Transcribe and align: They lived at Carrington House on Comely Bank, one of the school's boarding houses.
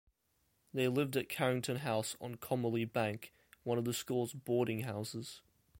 They 0.73 0.87
lived 0.87 1.15
at 1.15 1.29
Carrington 1.29 1.77
House 1.77 2.17
on 2.19 2.37
Comely 2.37 2.85
Bank, 2.85 3.31
one 3.61 3.77
of 3.77 3.85
the 3.85 3.93
school's 3.93 4.33
boarding 4.33 4.79
houses. 4.79 5.43